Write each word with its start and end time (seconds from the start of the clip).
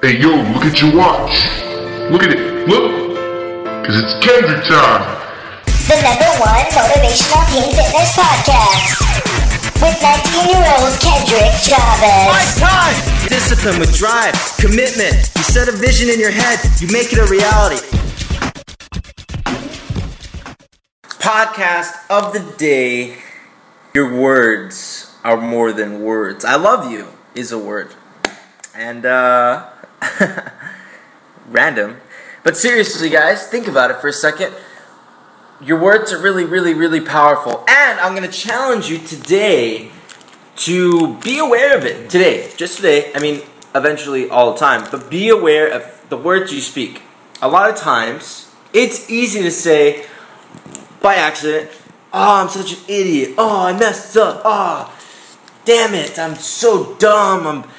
Hey 0.00 0.20
yo, 0.22 0.30
look 0.54 0.62
at 0.62 0.80
your 0.80 0.94
watch. 0.94 1.34
Look 2.14 2.22
at 2.22 2.30
it. 2.30 2.68
Look. 2.68 3.18
Cause 3.82 3.98
it's 3.98 4.14
Kendrick 4.22 4.62
time. 4.62 5.02
The 5.90 5.98
number 5.98 6.30
one 6.38 6.62
motivational 6.70 7.42
teen 7.50 7.74
fitness 7.74 8.14
podcast. 8.14 8.94
With 9.82 9.98
19 9.98 10.54
year 10.54 10.62
old 10.78 10.94
Kendrick 11.02 11.50
Chavez. 11.66 12.30
My 12.30 12.46
time! 12.62 12.94
Discipline 13.26 13.80
with 13.80 13.92
drive, 13.98 14.34
commitment. 14.60 15.18
You 15.34 15.42
set 15.42 15.66
a 15.66 15.72
vision 15.72 16.08
in 16.08 16.20
your 16.20 16.30
head, 16.30 16.60
you 16.78 16.86
make 16.92 17.12
it 17.12 17.18
a 17.18 17.26
reality. 17.26 17.82
Podcast 21.18 22.08
of 22.08 22.32
the 22.32 22.54
day. 22.56 23.16
Your 23.94 24.16
words 24.16 25.12
are 25.24 25.40
more 25.40 25.72
than 25.72 26.02
words. 26.04 26.44
I 26.44 26.54
love 26.54 26.88
you 26.88 27.08
is 27.34 27.50
a 27.50 27.58
word. 27.58 27.92
And, 28.76 29.04
uh, 29.04 29.67
random. 31.48 32.00
But 32.42 32.56
seriously, 32.56 33.10
guys, 33.10 33.46
think 33.46 33.66
about 33.66 33.90
it 33.90 33.98
for 34.00 34.08
a 34.08 34.12
second. 34.12 34.54
Your 35.60 35.78
words 35.80 36.12
are 36.12 36.20
really, 36.20 36.44
really, 36.44 36.74
really 36.74 37.00
powerful. 37.00 37.64
And 37.68 37.98
I'm 38.00 38.14
going 38.14 38.28
to 38.28 38.36
challenge 38.36 38.88
you 38.88 38.98
today 38.98 39.90
to 40.56 41.16
be 41.18 41.38
aware 41.38 41.76
of 41.76 41.84
it. 41.84 42.10
Today, 42.10 42.50
just 42.56 42.76
today. 42.76 43.12
I 43.14 43.20
mean, 43.20 43.42
eventually 43.74 44.28
all 44.30 44.52
the 44.52 44.58
time. 44.58 44.88
But 44.90 45.10
be 45.10 45.28
aware 45.28 45.68
of 45.68 46.04
the 46.08 46.16
words 46.16 46.52
you 46.52 46.60
speak. 46.60 47.02
A 47.42 47.48
lot 47.48 47.70
of 47.70 47.76
times, 47.76 48.52
it's 48.72 49.10
easy 49.10 49.42
to 49.42 49.50
say 49.50 50.06
by 51.00 51.14
accident, 51.14 51.70
Oh, 52.12 52.42
I'm 52.42 52.48
such 52.48 52.72
an 52.72 52.78
idiot. 52.88 53.34
Oh, 53.36 53.66
I 53.66 53.78
messed 53.78 54.16
up. 54.16 54.40
Oh, 54.44 54.92
damn 55.64 55.94
it. 55.94 56.18
I'm 56.18 56.36
so 56.36 56.94
dumb. 56.96 57.46
I'm. 57.46 57.70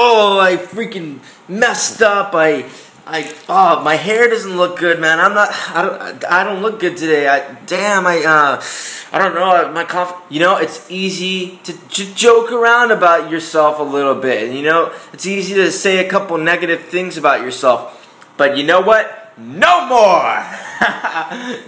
Oh, 0.00 0.38
I 0.38 0.56
freaking 0.56 1.18
messed 1.48 2.02
up. 2.02 2.34
I. 2.34 2.70
I 3.10 3.34
oh 3.48 3.82
my 3.82 3.94
hair 3.94 4.28
doesn't 4.28 4.54
look 4.54 4.78
good, 4.78 5.00
man. 5.00 5.18
I'm 5.18 5.32
not. 5.32 5.48
I 5.74 5.82
don't. 5.82 6.24
I 6.26 6.44
don't 6.44 6.60
look 6.60 6.78
good 6.78 6.98
today. 6.98 7.26
I 7.26 7.54
damn. 7.64 8.06
I 8.06 8.18
uh. 8.18 8.62
I 9.10 9.18
don't 9.18 9.34
know. 9.34 9.72
My 9.72 9.84
conf. 9.84 10.12
You 10.28 10.40
know, 10.40 10.58
it's 10.58 10.88
easy 10.90 11.58
to, 11.64 11.72
to 11.72 12.14
joke 12.14 12.52
around 12.52 12.90
about 12.90 13.30
yourself 13.30 13.80
a 13.80 13.82
little 13.82 14.14
bit, 14.14 14.44
and 14.46 14.54
you 14.54 14.62
know, 14.62 14.92
it's 15.14 15.26
easy 15.26 15.54
to 15.54 15.72
say 15.72 16.06
a 16.06 16.08
couple 16.08 16.36
negative 16.36 16.84
things 16.84 17.16
about 17.16 17.40
yourself. 17.40 17.94
But 18.36 18.58
you 18.58 18.64
know 18.64 18.82
what? 18.82 19.32
No 19.38 19.86
more. 19.86 20.44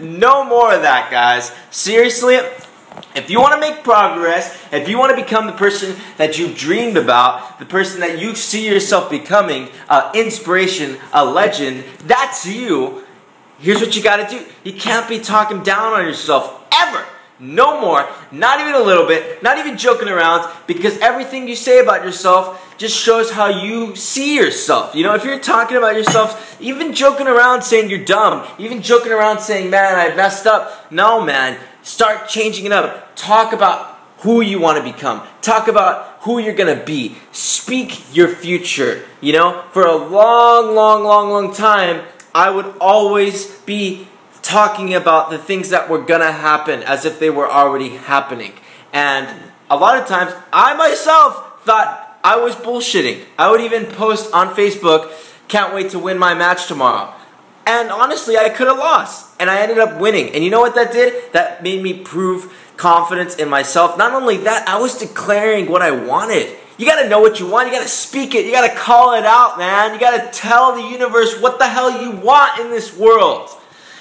no 0.21 0.45
more 0.45 0.75
of 0.75 0.83
that, 0.83 1.09
guys. 1.11 1.53
Seriously. 1.71 2.39
If 3.15 3.31
you 3.31 3.41
want 3.41 3.55
to 3.55 3.61
make 3.61 3.83
progress, 3.83 4.57
if 4.73 4.89
you 4.89 4.99
want 4.99 5.17
to 5.17 5.23
become 5.23 5.47
the 5.47 5.53
person 5.53 5.97
that 6.17 6.39
you've 6.39 6.57
dreamed 6.57 6.97
about, 6.97 7.59
the 7.59 7.67
person 7.67 8.01
that 8.01 8.19
you 8.19 8.35
see 8.35 8.69
yourself 8.69 9.11
becoming, 9.11 9.69
uh, 9.89 10.13
inspiration, 10.15 10.99
a 11.13 11.25
legend, 11.25 11.85
that's 12.05 12.47
you. 12.47 13.05
Here's 13.59 13.81
what 13.81 13.97
you 13.97 14.03
got 14.03 14.29
to 14.29 14.39
do. 14.39 14.45
You 14.65 14.73
can't 14.73 15.09
be 15.09 15.19
talking 15.19 15.63
down 15.63 15.93
on 15.93 16.07
yourself 16.07 16.67
ever. 16.73 17.05
No 17.39 17.81
more, 17.81 18.07
not 18.31 18.61
even 18.61 18.75
a 18.75 18.81
little 18.81 19.07
bit, 19.07 19.43
not 19.43 19.57
even 19.57 19.79
joking 19.79 20.09
around, 20.09 20.47
because 20.67 20.99
everything 20.99 21.49
you 21.49 21.57
say 21.57 21.81
about 21.81 22.05
yourself 22.05 22.77
just 22.77 22.95
shows 22.95 23.31
how 23.31 23.49
you 23.49 23.97
see 23.97 24.37
yourself. 24.37 24.95
You 24.95 25.05
know, 25.05 25.15
if 25.15 25.25
you're 25.25 25.39
talking 25.39 25.79
about 25.79 25.97
yourself, 25.97 26.61
even 26.61 26.93
joking 26.93 27.27
around 27.27 27.63
saying 27.63 27.89
you're 27.89 28.05
dumb, 28.05 28.47
even 28.59 28.83
joking 28.83 29.13
around 29.13 29.41
saying, 29.41 29.71
man, 29.71 29.95
I 29.95 30.15
messed 30.15 30.47
up. 30.47 30.93
No, 30.93 31.25
man, 31.25 31.59
start 31.83 32.29
changing 32.29 32.67
it 32.67 32.73
up. 32.73 33.15
Talk 33.17 33.53
about 33.53 33.99
who 34.19 34.41
you 34.41 34.61
want 34.61 34.79
to 34.79 34.93
become. 34.93 35.27
Talk 35.41 35.69
about 35.69 36.19
who 36.21 36.39
you're 36.39 36.55
going 36.55 36.79
to 36.79 36.85
be. 36.85 37.17
Speak 37.33 38.15
your 38.15 38.29
future. 38.29 39.05
You 39.21 39.33
know, 39.33 39.65
for 39.73 39.87
a 39.87 39.95
long, 39.97 40.75
long, 40.75 41.05
long, 41.05 41.31
long 41.31 41.55
time, 41.55 42.05
I 42.35 42.51
would 42.51 42.75
always 42.81 43.47
be 43.61 44.07
talking 44.43 44.95
about 44.95 45.31
the 45.31 45.39
things 45.39 45.71
that 45.71 45.89
were 45.89 46.01
gonna 46.01 46.33
happen 46.33 46.83
as 46.83 47.05
if 47.05 47.19
they 47.19 47.31
were 47.31 47.51
already 47.51 47.91
happening. 47.91 48.53
And 48.93 49.29
a 49.69 49.77
lot 49.77 49.99
of 49.99 50.07
times, 50.07 50.33
I 50.53 50.75
myself 50.75 51.63
thought 51.63 52.19
I 52.25 52.37
was 52.37 52.55
bullshitting. 52.57 53.25
I 53.39 53.51
would 53.51 53.61
even 53.61 53.87
post 53.87 54.33
on 54.33 54.55
Facebook, 54.55 55.13
can't 55.49 55.75
wait 55.75 55.91
to 55.91 55.99
win 55.99 56.19
my 56.19 56.35
match 56.35 56.67
tomorrow. 56.67 57.13
And 57.67 57.91
honestly, 57.91 58.37
I 58.37 58.49
could 58.49 58.67
have 58.67 58.79
lost. 58.79 59.30
And 59.41 59.51
I 59.51 59.63
ended 59.63 59.79
up 59.79 60.01
winning. 60.01 60.35
And 60.35 60.45
you 60.45 60.51
know 60.51 60.61
what 60.61 60.75
that 60.77 60.93
did? 60.93 61.33
That 61.33 61.63
made 61.63 61.83
me 61.83 61.95
prove 61.95 62.55
confidence 62.77 63.35
in 63.37 63.49
myself. 63.49 63.99
Not 63.99 64.13
only 64.13 64.37
that, 64.39 64.69
I 64.69 64.79
was 64.79 64.97
declaring 64.99 65.71
what 65.71 65.83
I 65.83 65.91
wanted. 65.91 66.57
You 66.79 66.87
gotta 66.87 67.09
know 67.09 67.21
what 67.21 67.41
you 67.41 67.47
want. 67.47 67.69
You 67.69 67.75
gotta 67.75 67.89
speak 67.89 68.35
it. 68.35 68.47
You 68.47 68.53
gotta 68.53 68.75
call 68.75 69.15
it 69.15 69.27
out, 69.27 69.59
man. 69.59 69.93
You 69.93 70.01
gotta 70.01 70.31
tell 70.33 70.75
the 70.75 70.83
universe 70.83 71.41
what 71.41 71.59
the 71.59 71.67
hell 71.67 72.03
you 72.03 72.13
want 72.13 72.61
in 72.61 72.71
this 72.71 72.97
world. 72.97 73.51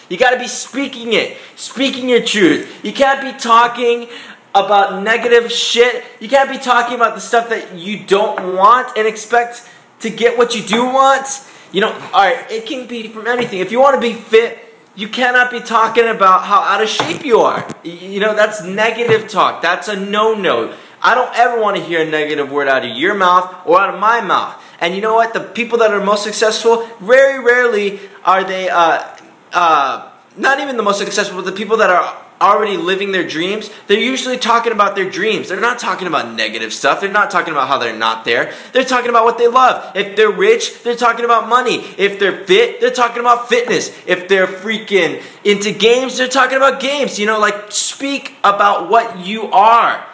You 0.09 0.17
got 0.17 0.31
to 0.31 0.39
be 0.39 0.47
speaking 0.47 1.13
it, 1.13 1.37
speaking 1.55 2.09
your 2.09 2.23
truth. 2.23 2.83
You 2.83 2.91
can't 2.91 3.21
be 3.21 3.39
talking 3.39 4.09
about 4.55 5.03
negative 5.03 5.51
shit. 5.51 6.03
You 6.19 6.27
can't 6.27 6.49
be 6.49 6.57
talking 6.57 6.95
about 6.95 7.13
the 7.13 7.21
stuff 7.21 7.49
that 7.49 7.75
you 7.75 8.03
don't 8.05 8.55
want 8.55 8.97
and 8.97 9.07
expect 9.07 9.69
to 9.99 10.09
get 10.09 10.37
what 10.37 10.55
you 10.55 10.63
do 10.63 10.83
want. 10.83 11.27
You 11.71 11.81
know, 11.81 11.91
all 11.91 12.23
right, 12.23 12.49
it 12.51 12.65
can 12.65 12.87
be 12.87 13.07
from 13.09 13.27
anything. 13.27 13.59
If 13.59 13.71
you 13.71 13.79
want 13.79 13.95
to 13.95 14.01
be 14.01 14.13
fit, 14.13 14.57
you 14.99 15.07
cannot 15.07 15.49
be 15.49 15.61
talking 15.61 16.07
about 16.07 16.43
how 16.43 16.59
out 16.59 16.83
of 16.83 16.89
shape 16.89 17.23
you 17.23 17.39
are. 17.39 17.65
You 17.83 18.19
know, 18.19 18.35
that's 18.35 18.61
negative 18.63 19.29
talk. 19.29 19.61
That's 19.61 19.87
a 19.87 19.95
no 19.95 20.33
no. 20.33 20.75
I 21.01 21.15
don't 21.15 21.33
ever 21.35 21.61
want 21.61 21.77
to 21.77 21.83
hear 21.83 22.01
a 22.01 22.09
negative 22.09 22.51
word 22.51 22.67
out 22.67 22.83
of 22.83 22.97
your 22.97 23.15
mouth 23.15 23.65
or 23.65 23.79
out 23.79 23.93
of 23.93 23.99
my 24.01 24.19
mouth. 24.19 24.61
And 24.81 24.95
you 24.95 25.01
know 25.01 25.15
what? 25.15 25.33
The 25.33 25.39
people 25.39 25.77
that 25.79 25.91
are 25.91 26.03
most 26.03 26.23
successful, 26.23 26.85
very 26.99 27.41
rarely 27.41 28.01
are 28.25 28.43
they 28.43 28.69
uh, 28.69 29.15
uh, 29.53 30.11
not 30.35 30.59
even 30.59 30.75
the 30.75 30.83
most 30.83 30.99
successful, 30.99 31.37
but 31.37 31.45
the 31.45 31.55
people 31.55 31.77
that 31.77 31.89
are 31.89 32.25
already 32.41 32.77
living 32.77 33.11
their 33.11 33.27
dreams, 33.27 33.69
they're 33.87 33.99
usually 33.99 34.37
talking 34.37 34.71
about 34.71 34.95
their 34.95 35.09
dreams. 35.09 35.49
They're 35.49 35.59
not 35.59 35.79
talking 35.79 36.07
about 36.07 36.33
negative 36.35 36.73
stuff. 36.73 37.01
They're 37.01 37.11
not 37.11 37.31
talking 37.31 37.51
about 37.51 37.67
how 37.67 37.77
they're 37.77 37.95
not 37.95 38.25
there. 38.25 38.53
They're 38.71 38.85
talking 38.85 39.09
about 39.09 39.25
what 39.25 39.37
they 39.37 39.47
love. 39.47 39.95
If 39.95 40.15
they're 40.15 40.31
rich, 40.31 40.83
they're 40.83 40.95
talking 40.95 41.25
about 41.25 41.49
money. 41.49 41.83
If 41.97 42.19
they're 42.19 42.45
fit, 42.45 42.81
they're 42.81 42.91
talking 42.91 43.19
about 43.19 43.49
fitness. 43.49 43.89
If 44.05 44.27
they're 44.27 44.47
freaking 44.47 45.23
into 45.43 45.71
games, 45.71 46.17
they're 46.17 46.27
talking 46.27 46.57
about 46.57 46.79
games. 46.79 47.19
You 47.19 47.25
know, 47.25 47.39
like 47.39 47.71
speak 47.71 48.35
about 48.43 48.89
what 48.89 49.19
you 49.25 49.45
are. 49.51 50.05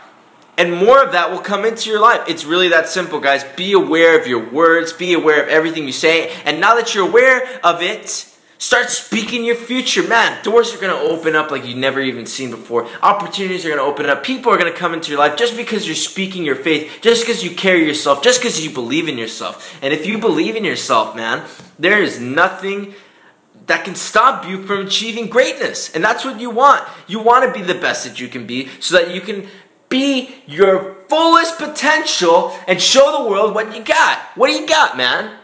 And 0.57 0.73
more 0.73 1.03
of 1.03 1.11
that 1.11 1.31
will 1.31 1.39
come 1.39 1.65
into 1.65 1.89
your 1.89 1.99
life. 1.99 2.21
It's 2.29 2.45
really 2.45 2.69
that 2.69 2.87
simple, 2.87 3.19
guys. 3.19 3.43
Be 3.43 3.73
aware 3.73 4.19
of 4.19 4.25
your 4.25 4.49
words, 4.49 4.93
be 4.93 5.13
aware 5.13 5.43
of 5.43 5.49
everything 5.49 5.85
you 5.85 5.91
say. 5.91 6.31
And 6.45 6.61
now 6.61 6.75
that 6.75 6.95
you're 6.95 7.07
aware 7.07 7.59
of 7.61 7.81
it, 7.81 8.31
Start 8.65 8.89
speaking 8.89 9.45
your 9.45 9.57
future. 9.57 10.01
Man, 10.07 10.43
doors 10.43 10.73
are 10.73 10.79
going 10.79 10.91
to 10.91 11.13
open 11.13 11.35
up 11.35 11.51
like 11.51 11.67
you've 11.67 11.77
never 11.77 12.01
even 12.01 12.25
seen 12.25 12.49
before. 12.49 12.89
Opportunities 13.03 13.63
are 13.63 13.69
going 13.69 13.77
to 13.77 13.85
open 13.85 14.07
up. 14.07 14.23
People 14.23 14.51
are 14.51 14.57
going 14.57 14.73
to 14.73 14.75
come 14.75 14.95
into 14.95 15.11
your 15.11 15.19
life 15.19 15.37
just 15.37 15.55
because 15.55 15.85
you're 15.85 15.95
speaking 15.95 16.43
your 16.43 16.55
faith, 16.55 16.97
just 17.01 17.21
because 17.21 17.43
you 17.43 17.51
carry 17.51 17.85
yourself, 17.85 18.23
just 18.23 18.39
because 18.39 18.65
you 18.65 18.71
believe 18.71 19.07
in 19.07 19.19
yourself. 19.19 19.77
And 19.83 19.93
if 19.93 20.07
you 20.07 20.17
believe 20.17 20.55
in 20.55 20.65
yourself, 20.65 21.15
man, 21.15 21.47
there 21.77 22.01
is 22.01 22.19
nothing 22.19 22.95
that 23.67 23.85
can 23.85 23.93
stop 23.93 24.47
you 24.47 24.63
from 24.63 24.87
achieving 24.87 25.27
greatness. 25.27 25.93
And 25.93 26.03
that's 26.03 26.25
what 26.25 26.39
you 26.39 26.49
want. 26.49 26.89
You 27.05 27.19
want 27.19 27.45
to 27.45 27.59
be 27.59 27.63
the 27.63 27.79
best 27.79 28.03
that 28.05 28.19
you 28.19 28.27
can 28.27 28.47
be 28.47 28.69
so 28.79 28.97
that 28.97 29.13
you 29.13 29.21
can 29.21 29.47
be 29.89 30.37
your 30.47 30.95
fullest 31.07 31.59
potential 31.59 32.57
and 32.67 32.81
show 32.81 33.21
the 33.21 33.29
world 33.29 33.53
what 33.53 33.75
you 33.75 33.83
got. 33.83 34.21
What 34.33 34.47
do 34.47 34.53
you 34.53 34.65
got, 34.65 34.97
man? 34.97 35.37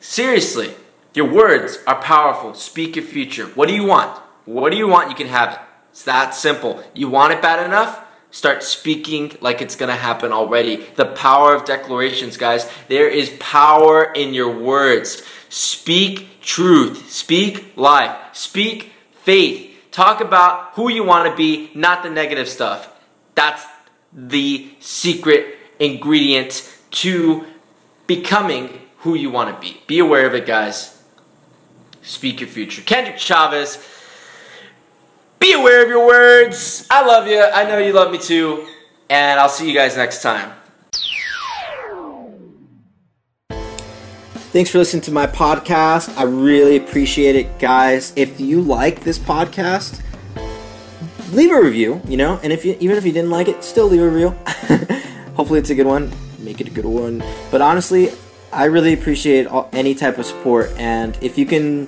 Seriously. 0.00 0.74
Your 1.18 1.28
words 1.28 1.80
are 1.84 2.00
powerful. 2.00 2.54
Speak 2.54 2.94
your 2.94 3.04
future. 3.04 3.46
What 3.46 3.66
do 3.66 3.74
you 3.74 3.82
want? 3.82 4.16
What 4.44 4.70
do 4.70 4.76
you 4.76 4.86
want? 4.86 5.10
You 5.10 5.16
can 5.16 5.26
have 5.26 5.54
it. 5.54 5.58
It's 5.90 6.04
that 6.04 6.32
simple. 6.32 6.80
You 6.94 7.08
want 7.08 7.32
it 7.32 7.42
bad 7.42 7.66
enough? 7.66 8.04
Start 8.30 8.62
speaking 8.62 9.36
like 9.40 9.60
it's 9.60 9.74
going 9.74 9.88
to 9.88 9.96
happen 9.96 10.30
already. 10.30 10.76
The 10.94 11.06
power 11.06 11.56
of 11.56 11.64
declarations, 11.64 12.36
guys. 12.36 12.70
There 12.86 13.08
is 13.08 13.30
power 13.40 14.04
in 14.04 14.32
your 14.32 14.60
words. 14.62 15.24
Speak 15.48 16.40
truth. 16.40 17.10
Speak 17.10 17.76
life. 17.76 18.16
Speak 18.32 18.92
faith. 19.10 19.74
Talk 19.90 20.20
about 20.20 20.74
who 20.74 20.88
you 20.88 21.02
want 21.02 21.28
to 21.28 21.36
be, 21.36 21.72
not 21.74 22.04
the 22.04 22.10
negative 22.10 22.48
stuff. 22.48 22.96
That's 23.34 23.66
the 24.12 24.70
secret 24.78 25.56
ingredient 25.80 26.72
to 27.02 27.44
becoming 28.06 28.82
who 28.98 29.16
you 29.16 29.32
want 29.32 29.52
to 29.52 29.60
be. 29.60 29.80
Be 29.88 29.98
aware 29.98 30.24
of 30.24 30.36
it, 30.36 30.46
guys. 30.46 30.94
Speak 32.08 32.40
your 32.40 32.48
future. 32.48 32.80
Kendrick 32.80 33.18
Chavez, 33.18 33.78
be 35.38 35.52
aware 35.52 35.82
of 35.82 35.90
your 35.90 36.06
words. 36.06 36.86
I 36.90 37.04
love 37.04 37.28
you. 37.28 37.38
I 37.38 37.64
know 37.64 37.76
you 37.76 37.92
love 37.92 38.10
me 38.10 38.16
too. 38.16 38.66
And 39.10 39.38
I'll 39.38 39.50
see 39.50 39.68
you 39.68 39.74
guys 39.74 39.94
next 39.94 40.22
time. 40.22 40.52
Thanks 43.50 44.70
for 44.70 44.78
listening 44.78 45.02
to 45.02 45.12
my 45.12 45.26
podcast. 45.26 46.16
I 46.16 46.22
really 46.22 46.78
appreciate 46.78 47.36
it, 47.36 47.58
guys. 47.58 48.14
If 48.16 48.40
you 48.40 48.62
like 48.62 49.00
this 49.00 49.18
podcast, 49.18 50.00
leave 51.32 51.52
a 51.52 51.60
review, 51.60 52.00
you 52.08 52.16
know, 52.16 52.40
and 52.42 52.54
if 52.54 52.64
you 52.64 52.74
even 52.80 52.96
if 52.96 53.04
you 53.04 53.12
didn't 53.12 53.30
like 53.30 53.48
it, 53.48 53.62
still 53.62 53.86
leave 53.86 54.00
a 54.00 54.08
review. 54.08 54.30
Hopefully 55.36 55.58
it's 55.58 55.68
a 55.68 55.74
good 55.74 55.86
one. 55.86 56.10
Make 56.38 56.62
it 56.62 56.68
a 56.68 56.70
good 56.70 56.86
one. 56.86 57.22
But 57.50 57.60
honestly, 57.60 58.12
I 58.50 58.64
really 58.64 58.94
appreciate 58.94 59.46
all, 59.46 59.68
any 59.72 59.94
type 59.94 60.16
of 60.16 60.24
support, 60.24 60.70
and 60.78 61.18
if 61.20 61.36
you 61.36 61.44
can, 61.44 61.86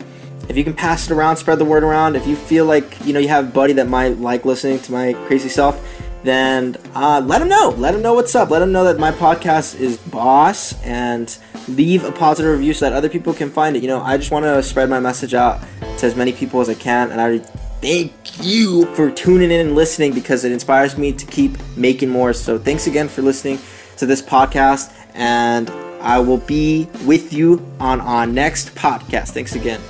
if 0.50 0.56
you 0.56 0.64
can 0.64 0.75
pass 0.75 1.08
it 1.08 1.14
around, 1.14 1.37
spread 1.37 1.61
the 1.61 1.64
word 1.64 1.85
around. 1.85 2.17
If 2.17 2.26
you 2.26 2.35
feel 2.35 2.67
like 2.67 3.06
you 3.06 3.12
know 3.12 3.20
you 3.20 3.29
have 3.29 3.49
a 3.49 3.50
buddy 3.50 3.73
that 3.75 3.88
might 3.88 4.19
like 4.19 4.44
listening 4.44 4.81
to 4.81 4.93
my 4.93 5.12
crazy 5.26 5.49
self, 5.49 5.81
then 6.25 6.76
uh, 6.93 7.23
let 7.25 7.41
him 7.41 7.49
know. 7.49 7.73
Let 7.79 7.94
him 7.94 8.02
know 8.02 8.14
what's 8.14 8.35
up. 8.35 8.50
Let 8.50 8.61
him 8.61 8.73
know 8.73 8.82
that 8.82 8.99
my 8.99 9.12
podcast 9.12 9.79
is 9.79 9.97
boss, 9.97 10.75
and 10.82 11.38
leave 11.69 12.02
a 12.02 12.11
positive 12.11 12.52
review 12.52 12.75
so 12.75 12.91
that 12.91 12.97
other 12.97 13.08
people 13.08 13.32
can 13.32 13.49
find 13.49 13.76
it. 13.76 13.82
You 13.82 13.88
know, 13.88 14.00
I 14.00 14.17
just 14.17 14.32
want 14.32 14.44
to 14.44 14.61
spread 14.61 14.91
my 14.91 14.99
message 14.99 15.35
out 15.35 15.62
to 15.99 16.06
as 16.06 16.17
many 16.17 16.32
people 16.32 16.61
as 16.61 16.69
I 16.69 16.75
can, 16.75 17.12
and 17.12 17.20
I 17.20 17.38
thank 17.81 18.12
you 18.44 18.87
for 18.96 19.08
tuning 19.08 19.53
in 19.53 19.69
and 19.69 19.76
listening 19.76 20.12
because 20.12 20.44
it 20.44 20.50
inspires 20.50 20.99
me 20.99 21.12
to 21.12 21.26
keep 21.26 21.58
making 21.76 22.08
more. 22.08 22.32
So 22.32 22.58
thanks 22.58 22.88
again 22.88 23.08
for 23.08 23.23
listening 23.23 23.61
to 23.99 24.05
this 24.05 24.20
podcast, 24.20 24.93
and 25.14 25.70
I 26.00 26.19
will 26.19 26.38
be 26.38 26.88
with 27.05 27.32
you 27.32 27.64
on 27.79 28.00
our 28.00 28.26
next 28.26 28.75
podcast. 28.75 29.29
Thanks 29.29 29.55
again. 29.55 29.81